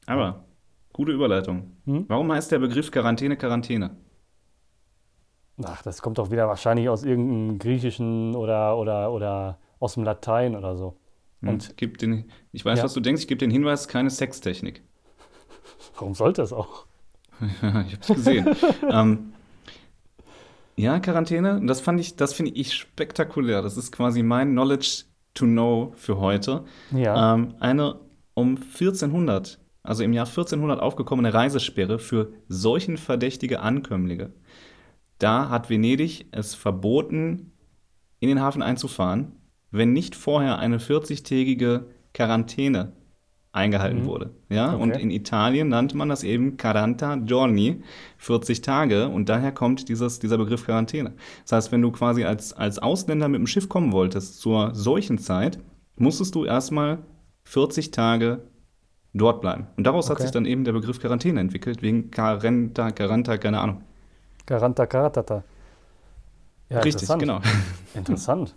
Aber 0.06 0.44
gute 0.92 1.12
Überleitung. 1.12 1.72
Hm? 1.86 2.04
Warum 2.08 2.30
heißt 2.32 2.52
der 2.52 2.58
Begriff 2.60 2.90
Quarantäne 2.90 3.36
Quarantäne? 3.36 3.90
Ach, 5.66 5.82
das 5.82 6.02
kommt 6.02 6.18
doch 6.18 6.30
wieder 6.30 6.48
wahrscheinlich 6.48 6.88
aus 6.88 7.04
irgendeinem 7.04 7.58
Griechischen 7.58 8.34
oder, 8.34 8.76
oder, 8.78 9.12
oder 9.12 9.58
aus 9.78 9.94
dem 9.94 10.04
Latein 10.04 10.56
oder 10.56 10.76
so. 10.76 10.96
Hm, 11.40 11.48
Und 11.50 11.76
gib 11.76 11.98
den, 11.98 12.30
ich 12.52 12.64
weiß, 12.64 12.78
Ja. 12.78 12.84
was 12.84 12.94
du 12.94 13.00
denkst, 13.00 13.22
ich 13.22 13.28
gebe 13.28 13.38
den 13.38 13.50
Hinweis, 13.50 13.88
keine 13.88 14.10
Sextechnik. 14.10 14.82
warum 15.98 16.14
sollte 16.14 16.42
das 16.42 16.52
auch? 16.52 16.86
ich 17.40 17.94
hab's 17.94 18.06
gesehen. 18.08 18.54
ähm, 18.90 19.32
ja, 20.76 20.98
Quarantäne, 21.00 21.60
das 21.66 21.80
fand 21.80 22.00
ich, 22.00 22.16
das 22.16 22.32
finde 22.32 22.52
ich 22.52 22.74
spektakulär. 22.74 23.62
Das 23.62 23.76
ist 23.76 23.92
quasi 23.92 24.22
mein 24.22 24.52
Knowledge 24.52 25.04
to 25.34 25.44
know 25.44 25.92
für 25.96 26.18
heute. 26.18 26.64
Ja. 26.92 27.34
Ähm, 27.34 27.54
eine 27.60 27.96
um 28.34 28.56
1400, 28.56 29.58
also 29.82 30.02
im 30.02 30.12
Jahr 30.12 30.26
1400 30.26 30.80
aufgekommene 30.80 31.34
Reisesperre 31.34 31.98
für 31.98 32.32
seuchenverdächtige 32.48 33.60
Ankömmlinge. 33.60 34.32
Da 35.22 35.48
hat 35.50 35.70
Venedig 35.70 36.26
es 36.32 36.54
verboten, 36.56 37.52
in 38.18 38.28
den 38.28 38.40
Hafen 38.40 38.60
einzufahren, 38.62 39.32
wenn 39.70 39.92
nicht 39.92 40.16
vorher 40.16 40.58
eine 40.58 40.78
40-tägige 40.78 41.84
Quarantäne 42.12 42.92
eingehalten 43.52 44.00
Mhm. 44.00 44.06
wurde. 44.06 44.30
Ja, 44.48 44.72
Okay. 44.74 44.82
und 44.82 44.96
in 44.96 45.10
Italien 45.10 45.68
nannte 45.68 45.96
man 45.96 46.08
das 46.08 46.24
eben 46.24 46.56
Quaranta 46.56 47.16
Giorni, 47.16 47.82
40 48.18 48.62
Tage, 48.62 49.08
und 49.08 49.28
daher 49.28 49.52
kommt 49.52 49.88
dieses, 49.88 50.18
dieser 50.18 50.38
Begriff 50.38 50.64
Quarantäne. 50.64 51.12
Das 51.42 51.52
heißt, 51.52 51.72
wenn 51.72 51.82
du 51.82 51.92
quasi 51.92 52.24
als, 52.24 52.52
als 52.52 52.78
Ausländer 52.80 53.28
mit 53.28 53.38
dem 53.38 53.46
Schiff 53.46 53.68
kommen 53.68 53.92
wolltest 53.92 54.40
zur 54.40 54.74
Seuchenzeit, 54.74 55.58
musstest 55.96 56.34
du 56.34 56.44
erstmal 56.44 56.98
40 57.44 57.90
Tage 57.92 58.42
dort 59.14 59.40
bleiben. 59.42 59.66
Und 59.76 59.86
daraus 59.86 60.08
hat 60.08 60.16
Okay. 60.16 60.22
sich 60.24 60.32
dann 60.32 60.46
eben 60.46 60.64
der 60.64 60.72
Begriff 60.72 60.98
Quarantäne 61.00 61.38
entwickelt, 61.40 61.82
wegen 61.82 62.10
Carenta, 62.10 62.90
Caranta, 62.90 63.36
keine 63.36 63.60
Ahnung. 63.60 63.82
Garanta 64.46 64.86
Karatata. 64.86 65.44
Ja, 66.68 66.78
Richtig, 66.78 67.02
interessant. 67.02 67.20
genau. 67.20 67.40
Interessant. 67.94 68.56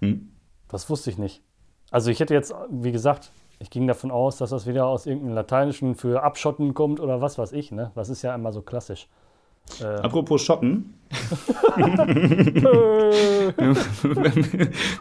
Hm? 0.00 0.30
Das 0.68 0.88
wusste 0.88 1.10
ich 1.10 1.18
nicht. 1.18 1.42
Also 1.90 2.10
ich 2.10 2.20
hätte 2.20 2.34
jetzt, 2.34 2.54
wie 2.70 2.92
gesagt, 2.92 3.32
ich 3.58 3.70
ging 3.70 3.86
davon 3.86 4.10
aus, 4.10 4.36
dass 4.36 4.50
das 4.50 4.66
wieder 4.66 4.86
aus 4.86 5.06
irgendeinem 5.06 5.34
Lateinischen 5.34 5.94
für 5.94 6.22
Abschotten 6.22 6.74
kommt 6.74 7.00
oder 7.00 7.20
was 7.20 7.38
weiß 7.38 7.52
ich, 7.52 7.72
ne? 7.72 7.90
Das 7.94 8.08
ist 8.08 8.22
ja 8.22 8.34
immer 8.34 8.52
so 8.52 8.62
klassisch. 8.62 9.08
Äh. 9.80 9.84
Apropos 9.84 10.42
Schotten. 10.42 10.94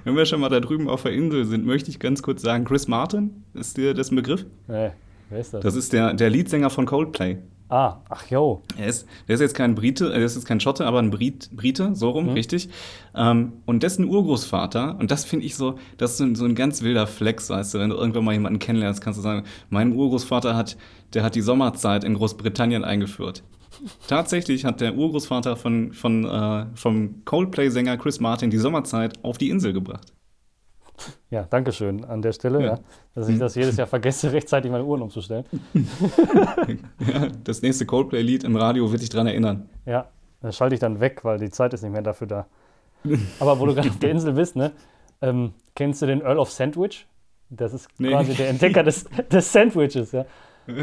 wenn, 0.04 0.16
wir, 0.16 0.26
schon 0.26 0.40
mal 0.40 0.50
da 0.50 0.60
drüben 0.60 0.90
auf 0.90 1.04
der 1.04 1.12
Insel 1.14 1.46
sind, 1.46 1.66
möchte 1.66 1.90
ich 1.90 2.00
ganz 2.00 2.22
kurz 2.22 2.42
sagen, 2.42 2.66
Chris 2.66 2.88
Martin, 2.88 3.44
ist 3.54 3.78
dir 3.78 3.94
das 3.94 4.12
ein 4.12 4.16
Begriff? 4.16 4.46
Nee, 4.68 4.92
wer 5.30 5.40
ist 5.40 5.54
das? 5.54 5.62
Das 5.64 5.76
ist 5.76 5.94
der, 5.94 6.14
der 6.14 6.30
Leadsänger 6.30 6.70
von 6.70 6.86
Coldplay. 6.86 7.38
Ah, 7.70 7.98
ach 8.10 8.26
jo. 8.30 8.62
Er 8.78 8.88
ist, 8.88 9.08
der 9.28 9.36
ist 9.36 9.42
jetzt 9.42 9.56
kein 9.56 9.76
Brite, 9.76 10.14
er 10.14 10.24
ist 10.24 10.36
jetzt 10.36 10.46
kein 10.46 10.62
Schotte, 10.62 10.86
aber 10.86 11.00
ein 11.00 11.10
Brit, 11.10 11.50
Brite, 11.52 11.96
so 11.96 12.12
rum, 12.12 12.28
mhm. 12.28 12.32
richtig. 12.32 12.70
Ähm, 13.14 13.54
und 13.66 13.84
dessen 13.84 14.06
Urgroßvater, 14.06 14.96
und 14.98 15.12
das 15.12 15.26
finde 15.26 15.46
ich 15.46 15.56
so, 15.56 15.78
das 15.98 16.12
ist 16.12 16.18
so 16.18 16.24
ein, 16.24 16.36
so 16.36 16.46
ein 16.46 16.56
ganz 16.56 16.82
wilder 16.82 17.08
Flex, 17.08 17.50
weißt 17.50 17.74
du, 17.74 17.80
wenn 17.80 17.90
du 17.90 17.98
irgendwann 17.98 18.24
mal 18.24 18.32
jemanden 18.32 18.60
kennenlernst, 18.60 19.02
kannst 19.02 19.18
du 19.18 19.22
sagen, 19.22 19.44
mein 19.70 19.94
Urgroßvater 19.94 20.56
hat, 20.56 20.78
der 21.14 21.24
hat 21.24 21.36
die 21.36 21.42
Sommerzeit 21.42 22.06
in 22.06 22.14
Großbritannien 22.14 22.86
eingeführt. 22.86 23.44
Tatsächlich 24.08 24.64
hat 24.64 24.80
der 24.80 24.96
Urgroßvater 24.96 25.58
von, 25.58 25.92
von, 25.92 26.24
äh, 26.24 26.66
vom 26.74 27.26
Coldplay-Sänger 27.26 27.98
Chris 27.98 28.22
Martin 28.22 28.50
die 28.50 28.58
Sommerzeit 28.58 29.24
auf 29.24 29.38
die 29.38 29.50
Insel 29.50 29.74
gebracht. 29.74 30.14
Ja, 31.30 31.46
danke 31.50 31.72
schön 31.72 32.06
an 32.06 32.22
der 32.22 32.32
Stelle, 32.32 32.62
ja. 32.62 32.66
Ja, 32.68 32.80
dass 33.16 33.30
ich 33.30 33.36
mhm. 33.36 33.40
das 33.40 33.56
jedes 33.56 33.78
Jahr 33.78 33.88
vergesse, 33.88 34.32
rechtzeitig 34.34 34.72
meine 34.72 34.84
Uhren 34.84 35.02
umzustellen. 35.02 35.46
ja, 37.00 37.28
das 37.44 37.62
nächste 37.62 37.86
Coldplay-Lied 37.86 38.44
im 38.44 38.56
Radio 38.56 38.92
wird 38.92 39.02
dich 39.02 39.10
daran 39.10 39.28
erinnern. 39.28 39.70
Ja, 39.86 40.08
das 40.42 40.56
schalte 40.56 40.76
ich 40.76 40.80
dann 40.80 41.00
weg, 41.00 41.24
weil 41.24 41.40
die 41.40 41.50
Zeit 41.50 41.74
ist 41.74 41.84
nicht 41.84 41.92
mehr 41.92 42.02
dafür 42.02 42.28
da. 42.28 42.48
Aber 43.40 43.60
wo 43.60 43.66
du 43.66 43.76
gerade 43.76 43.90
auf 43.90 44.00
der 44.00 44.12
Insel 44.12 44.34
bist, 44.34 44.56
ne? 44.56 44.72
Ähm, 45.22 45.54
kennst 45.76 46.02
du 46.02 46.06
den 46.06 46.22
Earl 46.22 46.40
of 46.40 46.52
Sandwich? 46.52 47.08
Das 47.50 47.74
ist 47.74 47.88
nee. 47.98 48.10
quasi 48.10 48.34
der 48.34 48.50
Entdecker 48.50 48.84
des, 48.84 49.06
des 49.32 49.52
Sandwiches, 49.52 50.12
ja. 50.12 50.26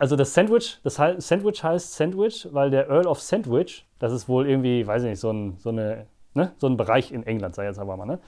also 0.00 0.16
das 0.16 0.34
Sandwich, 0.34 0.80
das 0.82 0.96
Sandwich 0.96 1.62
heißt 1.62 1.94
Sandwich, 1.94 2.48
weil 2.50 2.70
der 2.70 2.88
Earl 2.88 3.06
of 3.06 3.20
Sandwich, 3.20 3.86
das 3.98 4.12
ist 4.12 4.28
wohl 4.28 4.48
irgendwie, 4.48 4.84
weiß 4.86 5.04
ich 5.04 5.10
nicht, 5.10 5.20
so 5.20 5.30
ein, 5.30 5.56
so 5.58 5.68
eine, 5.68 6.06
ne, 6.34 6.52
so 6.58 6.66
ein 6.66 6.76
Bereich 6.76 7.12
in 7.12 7.24
England, 7.24 7.54
sei 7.54 7.66
jetzt 7.66 7.78
aber 7.78 7.96
mal, 7.96 8.06
ne? 8.06 8.18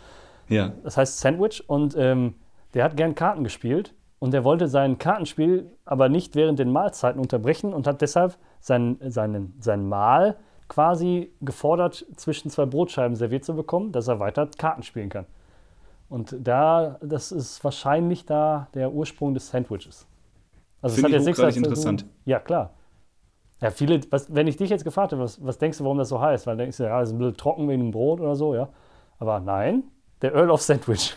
Ja. 0.51 0.73
Das 0.85 0.97
heißt 0.97 1.21
Sandwich 1.21 1.69
und 1.69 1.97
ähm, 1.97 2.35
der 2.75 2.85
hat 2.85 2.97
gern 2.97 3.15
Karten 3.15 3.45
gespielt 3.45 3.95
und 4.19 4.33
der 4.33 4.45
wollte 4.45 4.69
sein 4.69 4.99
Kartenspiel 4.99 5.71
aber 5.85 6.09
nicht 6.09 6.35
während 6.35 6.59
den 6.59 6.71
Mahlzeiten 6.71 7.21
unterbrechen 7.21 7.73
und 7.73 7.87
hat 7.87 8.03
deshalb 8.03 8.37
sein, 8.61 8.99
seinen, 9.01 9.55
sein 9.61 9.89
Mahl 9.89 10.37
quasi 10.69 11.33
gefordert, 11.41 12.07
zwischen 12.17 12.51
zwei 12.51 12.67
Brotscheiben 12.67 13.17
serviert 13.17 13.45
zu 13.45 13.55
bekommen, 13.55 13.91
dass 13.91 14.09
er 14.09 14.21
weiter 14.21 14.49
Karten 14.59 14.83
spielen 14.83 15.09
kann. 15.09 15.27
Und 16.09 16.37
da, 16.41 16.99
das 17.03 17.33
ist 17.33 17.63
wahrscheinlich 17.65 18.27
da 18.27 18.69
der 18.75 18.93
Ursprung 18.93 19.35
des 19.35 19.49
Sandwiches. 19.49 20.07
Also 20.83 20.97
Finde 20.97 21.17
es 21.17 21.23
hat 21.23 21.27
jetzt 21.27 21.39
nichts 21.39 21.57
interessant. 21.57 22.07
Ja, 22.25 22.39
klar. 22.39 22.75
Ja, 23.61 23.71
viele, 23.71 24.01
was, 24.11 24.33
wenn 24.35 24.47
ich 24.47 24.57
dich 24.57 24.71
jetzt 24.71 24.85
gefragt 24.85 25.13
hätte, 25.13 25.21
was, 25.21 25.45
was 25.45 25.59
denkst 25.59 25.79
du, 25.79 25.85
warum 25.85 25.99
das 25.99 26.09
so 26.09 26.21
heißt? 26.21 26.47
Weil 26.47 26.57
denkst 26.57 26.79
du, 26.79 26.85
ja, 26.85 27.01
es 27.03 27.11
ist 27.11 27.15
ein 27.15 27.19
bisschen 27.19 27.37
trocken 27.37 27.69
wegen 27.69 27.81
dem 27.81 27.91
Brot 27.91 28.21
oder 28.21 28.35
so, 28.35 28.55
ja. 28.55 28.69
Aber 29.19 29.39
nein, 29.41 29.85
der 30.23 30.35
Earl 30.35 30.51
of 30.51 30.63
Sandwich. 30.63 31.17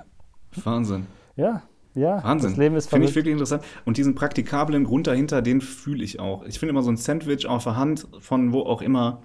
Wahnsinn. 0.64 1.06
Ja, 1.36 1.62
ja. 1.94 2.22
Wahnsinn. 2.22 2.50
Das 2.50 2.58
Leben 2.58 2.76
ist 2.76 2.90
Finde 2.90 3.08
ich 3.08 3.14
wirklich 3.14 3.32
interessant. 3.32 3.64
Und 3.84 3.96
diesen 3.96 4.14
praktikablen 4.14 4.84
Grund 4.84 5.06
dahinter, 5.06 5.42
den 5.42 5.60
fühle 5.60 6.04
ich 6.04 6.20
auch. 6.20 6.44
Ich 6.44 6.58
finde 6.58 6.70
immer 6.70 6.82
so 6.82 6.90
ein 6.90 6.96
Sandwich 6.96 7.46
auf 7.46 7.64
der 7.64 7.76
Hand 7.76 8.06
von 8.20 8.52
wo 8.52 8.60
auch 8.60 8.82
immer. 8.82 9.22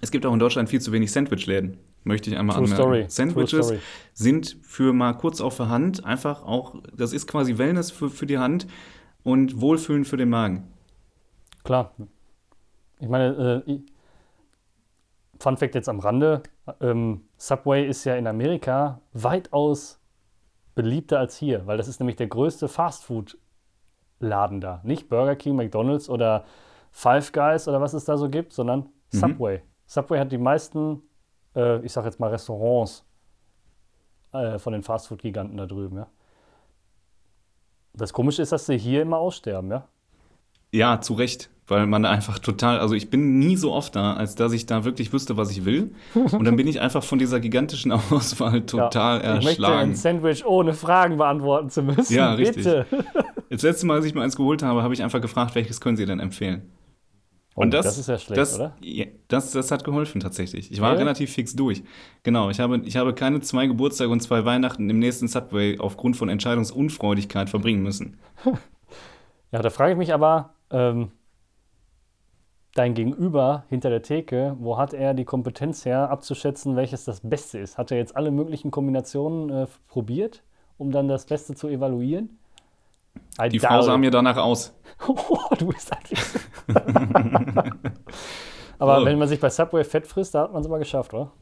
Es 0.00 0.10
gibt 0.10 0.24
auch 0.26 0.32
in 0.32 0.38
Deutschland 0.38 0.68
viel 0.68 0.80
zu 0.80 0.92
wenig 0.92 1.12
Sandwich-Läden 1.12 1.78
möchte 2.04 2.30
ich 2.30 2.36
einmal 2.36 2.56
True 2.56 2.64
anmerken. 2.64 2.82
Story. 2.82 3.04
Sandwiches 3.08 3.66
Story. 3.66 3.80
sind 4.12 4.56
für 4.62 4.92
mal 4.92 5.14
kurz 5.14 5.40
auf 5.40 5.56
der 5.56 5.68
Hand 5.68 6.04
einfach 6.04 6.42
auch, 6.42 6.74
das 6.96 7.12
ist 7.12 7.26
quasi 7.26 7.58
Wellness 7.58 7.90
für, 7.90 8.10
für 8.10 8.26
die 8.26 8.38
Hand 8.38 8.66
und 9.22 9.60
Wohlfühlen 9.60 10.04
für 10.04 10.16
den 10.16 10.28
Magen. 10.28 10.68
Klar. 11.64 11.94
Ich 12.98 13.08
meine, 13.08 13.62
äh, 13.66 13.80
Fun 15.42 15.56
Fact 15.56 15.74
jetzt 15.74 15.88
am 15.88 16.00
Rande: 16.00 16.42
ähm, 16.80 17.22
Subway 17.36 17.86
ist 17.86 18.04
ja 18.04 18.16
in 18.16 18.26
Amerika 18.26 19.00
weitaus 19.12 20.00
beliebter 20.74 21.18
als 21.18 21.36
hier, 21.36 21.66
weil 21.66 21.76
das 21.76 21.88
ist 21.88 22.00
nämlich 22.00 22.16
der 22.16 22.28
größte 22.28 22.68
Fastfood-Laden 22.68 24.60
da. 24.60 24.80
Nicht 24.84 25.08
Burger 25.08 25.36
King, 25.36 25.56
McDonalds 25.56 26.08
oder 26.08 26.44
Five 26.90 27.32
Guys 27.32 27.68
oder 27.68 27.80
was 27.80 27.92
es 27.92 28.04
da 28.04 28.16
so 28.16 28.28
gibt, 28.28 28.52
sondern 28.52 28.88
mhm. 29.12 29.18
Subway. 29.18 29.58
Mhm. 29.58 29.62
Subway 29.86 30.18
hat 30.18 30.32
die 30.32 30.38
meisten 30.38 31.02
äh, 31.54 31.84
ich 31.84 31.92
sag 31.92 32.04
jetzt 32.04 32.20
mal 32.20 32.30
Restaurants 32.30 33.04
äh, 34.32 34.58
von 34.58 34.72
den 34.72 34.82
Fastfood-Giganten 34.82 35.56
da 35.56 35.66
drüben, 35.66 35.96
ja. 35.96 36.06
Das 37.94 38.12
Komische 38.12 38.40
ist, 38.40 38.52
dass 38.52 38.64
sie 38.64 38.78
hier 38.78 39.02
immer 39.02 39.18
aussterben, 39.18 39.70
ja. 39.70 39.88
Ja, 40.70 41.00
zu 41.00 41.12
Recht, 41.12 41.50
weil 41.66 41.86
man 41.86 42.04
einfach 42.04 42.38
total, 42.38 42.80
also 42.80 42.94
ich 42.94 43.08
bin 43.08 43.38
nie 43.38 43.56
so 43.56 43.72
oft 43.72 43.94
da, 43.94 44.14
als 44.14 44.34
dass 44.34 44.52
ich 44.52 44.66
da 44.66 44.84
wirklich 44.84 45.12
wüsste, 45.12 45.36
was 45.36 45.50
ich 45.50 45.64
will. 45.64 45.94
Und 46.14 46.44
dann 46.44 46.56
bin 46.56 46.66
ich 46.66 46.80
einfach 46.80 47.04
von 47.04 47.18
dieser 47.18 47.40
gigantischen 47.40 47.92
Auswahl 48.10 48.62
total 48.62 49.22
ja, 49.22 49.38
ich 49.38 49.46
erschlagen. 49.46 49.74
Möchte 49.74 49.90
ein 49.90 49.94
Sandwich 49.94 50.44
ohne 50.44 50.74
Fragen 50.74 51.18
beantworten 51.18 51.70
zu 51.70 51.82
müssen. 51.82 52.12
Ja, 52.12 52.34
richtig. 52.34 52.64
Bitte. 52.64 52.86
Das 53.52 53.60
letzte 53.60 53.84
Mal, 53.84 53.96
als 53.96 54.06
ich 54.06 54.14
mal 54.14 54.22
eins 54.22 54.34
geholt 54.34 54.62
habe, 54.62 54.82
habe 54.82 54.94
ich 54.94 55.02
einfach 55.02 55.20
gefragt, 55.20 55.54
welches 55.54 55.78
können 55.78 55.98
Sie 55.98 56.06
denn 56.06 56.20
empfehlen? 56.20 56.72
Und 57.54 57.68
oh, 57.68 57.70
das, 57.70 57.84
das, 57.84 57.98
ist 57.98 58.08
ja 58.08 58.18
schlecht, 58.18 58.40
das, 58.40 58.54
oder? 58.54 58.74
Ja, 58.80 59.04
das, 59.28 59.50
das 59.50 59.70
hat 59.70 59.84
geholfen 59.84 60.22
tatsächlich. 60.22 60.72
Ich 60.72 60.80
war 60.80 60.92
ja. 60.92 60.98
relativ 60.98 61.34
fix 61.34 61.54
durch. 61.54 61.82
Genau, 62.22 62.48
ich 62.48 62.60
habe, 62.60 62.80
ich 62.86 62.96
habe 62.96 63.12
keine 63.12 63.40
zwei 63.40 63.66
Geburtstage 63.66 64.10
und 64.10 64.20
zwei 64.20 64.46
Weihnachten 64.46 64.88
im 64.88 64.98
nächsten 64.98 65.28
Subway 65.28 65.78
aufgrund 65.78 66.16
von 66.16 66.30
Entscheidungsunfreudigkeit 66.30 67.50
verbringen 67.50 67.82
müssen. 67.82 68.16
ja, 69.52 69.60
da 69.60 69.68
frage 69.68 69.92
ich 69.92 69.98
mich 69.98 70.14
aber, 70.14 70.54
ähm, 70.70 71.10
dein 72.74 72.94
Gegenüber 72.94 73.64
hinter 73.68 73.90
der 73.90 74.02
Theke, 74.02 74.56
wo 74.58 74.78
hat 74.78 74.94
er 74.94 75.14
die 75.14 75.24
Kompetenz 75.24 75.84
her, 75.84 76.10
abzuschätzen, 76.10 76.76
welches 76.76 77.04
das 77.04 77.20
Beste 77.20 77.58
ist? 77.58 77.78
Hat 77.78 77.90
er 77.90 77.98
jetzt 77.98 78.16
alle 78.16 78.30
möglichen 78.30 78.70
Kombinationen 78.70 79.50
äh, 79.50 79.66
probiert, 79.88 80.42
um 80.78 80.90
dann 80.90 81.08
das 81.08 81.26
Beste 81.26 81.54
zu 81.54 81.68
evaluieren? 81.68 82.38
I 83.40 83.48
die 83.48 83.58
Frau 83.58 83.82
sah 83.82 83.98
mir 83.98 84.10
danach 84.10 84.38
aus. 84.38 84.74
oh, 85.06 85.38
du 85.58 85.66
bist 85.68 85.92
eigentlich. 85.92 86.20
Aber 88.78 89.02
oh. 89.02 89.04
wenn 89.04 89.18
man 89.18 89.28
sich 89.28 89.38
bei 89.38 89.50
Subway 89.50 89.84
fett 89.84 90.06
frisst, 90.06 90.34
da 90.34 90.42
hat 90.42 90.52
man 90.52 90.60
es 90.60 90.66
immer 90.66 90.78
geschafft, 90.78 91.12
oder? 91.12 91.32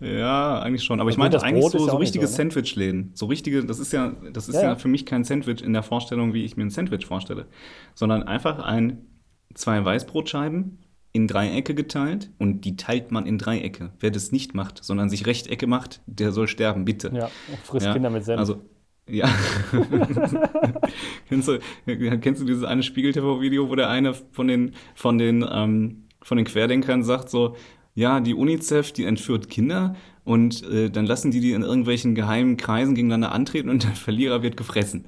Ja, 0.00 0.60
eigentlich 0.60 0.84
schon. 0.84 1.00
Aber 1.00 1.10
ich 1.10 1.16
meinte 1.16 1.42
eigentlich 1.42 1.66
so, 1.66 1.78
so 1.78 1.96
richtige 1.96 2.26
so, 2.26 2.30
ne? 2.30 2.36
Sandwich-Läden. 2.36 3.10
So 3.14 3.26
richtige, 3.26 3.64
das 3.64 3.80
ist 3.80 3.92
ja, 3.92 4.12
das 4.32 4.48
ist 4.48 4.54
ja, 4.54 4.62
ja, 4.62 4.76
für 4.76 4.86
mich 4.86 5.06
kein 5.06 5.24
Sandwich 5.24 5.62
in 5.62 5.72
der 5.72 5.82
Vorstellung, 5.82 6.34
wie 6.34 6.44
ich 6.44 6.56
mir 6.56 6.64
ein 6.64 6.70
Sandwich 6.70 7.06
vorstelle. 7.06 7.46
Sondern 7.94 8.22
einfach 8.22 8.60
ein, 8.60 9.06
zwei 9.54 9.84
Weißbrotscheiben 9.84 10.78
in 11.12 11.26
Dreiecke 11.26 11.74
geteilt 11.74 12.30
und 12.38 12.64
die 12.64 12.76
teilt 12.76 13.10
man 13.10 13.26
in 13.26 13.38
Dreiecke. 13.38 13.92
Wer 13.98 14.10
das 14.10 14.30
nicht 14.30 14.54
macht, 14.54 14.84
sondern 14.84 15.08
sich 15.08 15.26
Rechtecke 15.26 15.66
macht, 15.66 16.00
der 16.06 16.32
soll 16.32 16.48
sterben, 16.48 16.84
bitte. 16.84 17.10
Ja, 17.14 17.30
frisst 17.64 17.86
ja, 17.86 17.92
Kinder 17.92 18.10
mit 18.10 18.24
Senf. 18.24 18.38
Also, 18.38 18.62
ja. 19.08 19.28
kennst, 21.28 21.48
du, 21.48 21.58
kennst 21.86 22.42
du 22.42 22.44
dieses 22.44 22.64
eine 22.64 22.82
Spiegel-TV-Video, 22.82 23.68
wo 23.68 23.74
der 23.74 23.88
eine 23.88 24.14
von 24.14 24.48
den, 24.48 24.74
von 24.94 25.18
den, 25.18 25.44
ähm, 25.50 26.04
von 26.22 26.36
den 26.36 26.46
Querdenkern 26.46 27.02
sagt 27.02 27.30
so, 27.30 27.56
ja, 27.94 28.20
die 28.20 28.34
UNICEF, 28.34 28.92
die 28.92 29.04
entführt 29.04 29.48
Kinder 29.48 29.96
und 30.24 30.62
äh, 30.70 30.90
dann 30.90 31.06
lassen 31.06 31.30
die 31.30 31.40
die 31.40 31.52
in 31.52 31.62
irgendwelchen 31.62 32.14
geheimen 32.14 32.56
Kreisen 32.56 32.94
gegeneinander 32.94 33.32
antreten 33.32 33.70
und 33.70 33.82
der 33.82 33.92
Verlierer 33.92 34.42
wird 34.42 34.56
gefressen. 34.56 35.06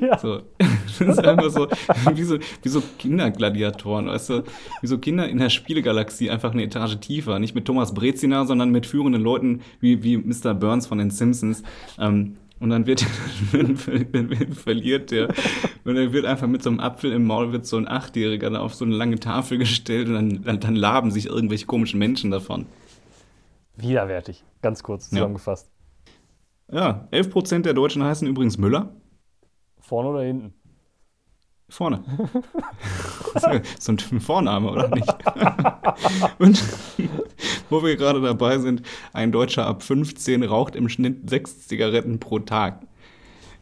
Ja. 0.00 0.18
So. 0.18 0.42
Das 0.58 1.00
ist 1.00 1.24
einfach 1.24 1.50
so 1.50 1.68
wie, 2.14 2.22
so, 2.22 2.38
wie 2.62 2.68
so 2.68 2.82
Kindergladiatoren, 2.98 4.06
weißt 4.06 4.30
du, 4.30 4.44
wie 4.80 4.86
so 4.86 4.98
Kinder 4.98 5.28
in 5.28 5.38
der 5.38 5.50
Spielegalaxie 5.50 6.30
einfach 6.30 6.52
eine 6.52 6.64
Etage 6.64 6.98
tiefer, 7.00 7.38
nicht 7.38 7.54
mit 7.54 7.64
Thomas 7.64 7.94
Brezina, 7.94 8.44
sondern 8.44 8.70
mit 8.70 8.86
führenden 8.86 9.22
Leuten 9.22 9.62
wie, 9.80 10.02
wie 10.02 10.16
Mr. 10.16 10.54
Burns 10.54 10.86
von 10.86 10.98
den 10.98 11.10
Simpsons. 11.10 11.62
Ähm, 11.98 12.36
und 12.60 12.70
dann 12.70 12.86
wird, 12.86 13.06
dann 13.52 13.76
verliert 13.76 15.10
der. 15.10 15.28
Und 15.84 15.94
dann 15.94 16.12
wird 16.12 16.26
einfach 16.26 16.48
mit 16.48 16.62
so 16.62 16.70
einem 16.70 16.80
Apfel 16.80 17.12
im 17.12 17.24
Maul 17.24 17.52
wird 17.52 17.66
so 17.66 17.76
ein 17.76 17.88
Achtjähriger 17.88 18.50
da 18.50 18.60
auf 18.60 18.74
so 18.74 18.84
eine 18.84 18.94
lange 18.96 19.18
Tafel 19.20 19.58
gestellt 19.58 20.08
und 20.08 20.14
dann, 20.14 20.42
dann, 20.42 20.60
dann 20.60 20.76
laben 20.76 21.10
sich 21.10 21.26
irgendwelche 21.26 21.66
komischen 21.66 21.98
Menschen 21.98 22.30
davon. 22.30 22.66
Widerwärtig, 23.76 24.42
ganz 24.60 24.82
kurz 24.82 25.10
zusammengefasst. 25.10 25.70
Ja, 26.70 27.08
ja 27.12 27.20
11% 27.20 27.62
der 27.62 27.74
Deutschen 27.74 28.02
heißen 28.02 28.26
übrigens 28.26 28.58
Müller. 28.58 28.92
Vorne 29.88 30.10
oder 30.10 30.22
hinten? 30.22 30.52
Vorne. 31.70 32.04
so 33.78 33.92
ein 33.92 33.98
Vorname, 34.20 34.70
oder 34.70 34.88
nicht? 34.88 35.08
Und 36.38 36.62
wo 37.70 37.82
wir 37.82 37.96
gerade 37.96 38.20
dabei 38.20 38.58
sind, 38.58 38.82
ein 39.14 39.32
Deutscher 39.32 39.66
ab 39.66 39.82
15 39.82 40.42
raucht 40.42 40.76
im 40.76 40.90
Schnitt 40.90 41.30
sechs 41.30 41.66
Zigaretten 41.66 42.20
pro 42.20 42.38
Tag. 42.38 42.86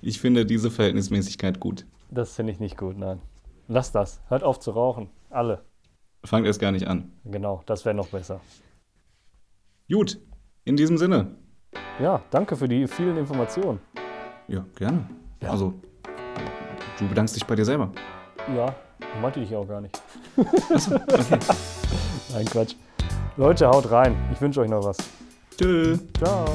Ich 0.03 0.21
finde 0.21 0.45
diese 0.45 0.73
Verhältnismäßigkeit 0.73 1.61
gut. 1.61 1.87
Das 2.11 2.35
finde 2.35 2.53
ich 2.53 2.59
nicht 2.59 2.77
gut, 2.77 2.99
nein. 2.99 3.21
Lass 3.69 3.93
das. 3.93 4.21
Hört 4.27 4.43
auf 4.43 4.59
zu 4.59 4.73
rauchen. 4.73 5.11
Alle. 5.31 5.63
Fangt 6.25 6.45
erst 6.45 6.61
gar 6.61 6.73
nicht 6.73 6.89
an. 6.89 7.13
Genau, 7.25 7.63
das 7.67 7.85
wäre 7.85 7.95
noch 7.95 8.09
besser. 8.09 8.41
Gut, 9.89 10.19
in 10.65 10.77
diesem 10.77 10.99
Sinne. 10.99 11.37
Ja, 12.01 12.21
danke 12.31 12.57
für 12.57 12.67
die 12.67 12.89
vielen 12.89 13.17
Informationen. 13.17 13.79
Ja, 14.49 14.67
gerne. 14.75 15.09
Ja. 15.41 15.51
Also, 15.51 15.75
Du 16.99 17.07
bedankst 17.09 17.37
dich 17.37 17.45
bei 17.45 17.55
dir 17.55 17.65
selber. 17.65 17.91
Ja, 18.55 18.75
meinte 19.21 19.41
ich 19.41 19.55
auch 19.55 19.67
gar 19.67 19.81
nicht. 19.81 20.01
Achso, 20.71 20.95
okay. 20.95 21.39
Nein, 22.33 22.47
Quatsch. 22.47 22.75
Leute, 23.37 23.69
haut 23.69 23.91
rein. 23.91 24.17
Ich 24.33 24.41
wünsche 24.41 24.61
euch 24.61 24.71
noch 24.71 24.85
was. 24.85 24.97
Tschö. 25.59 25.99
Ciao. 26.19 26.47